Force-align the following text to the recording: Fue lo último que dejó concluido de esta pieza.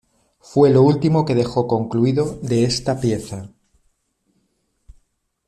Fue 0.39 0.71
lo 0.71 0.81
último 0.81 1.25
que 1.25 1.35
dejó 1.35 1.67
concluido 1.67 2.39
de 2.41 2.63
esta 2.63 2.99
pieza. 2.99 3.51